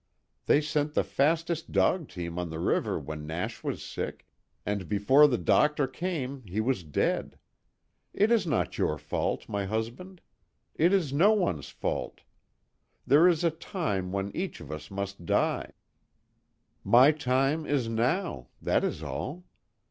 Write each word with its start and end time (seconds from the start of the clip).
They 0.47 0.61
sent 0.61 0.95
the 0.95 1.03
fastest 1.03 1.71
dog 1.71 2.07
team 2.09 2.39
on 2.39 2.49
the 2.49 2.57
river 2.57 2.97
when 2.97 3.27
Nash 3.27 3.63
was 3.63 3.83
sick, 3.83 4.25
and 4.65 4.89
before 4.89 5.27
the 5.27 5.37
doctor 5.37 5.85
came 5.85 6.41
he 6.47 6.59
was 6.59 6.83
dead. 6.83 7.37
It 8.11 8.31
is 8.31 8.47
not 8.47 8.79
your 8.79 8.97
fault, 8.97 9.47
my 9.47 9.65
husband. 9.67 10.19
It 10.73 10.91
is 10.91 11.13
no 11.13 11.33
one's 11.33 11.69
fault. 11.69 12.21
There 13.05 13.27
is 13.27 13.43
a 13.43 13.51
time 13.51 14.11
when 14.11 14.35
each 14.35 14.59
of 14.59 14.71
us 14.71 14.89
must 14.89 15.27
die. 15.27 15.69
My 16.83 17.11
time 17.11 17.67
is 17.67 17.87
now. 17.87 18.47
That 18.59 18.83
is 18.83 19.03
all." 19.03 19.45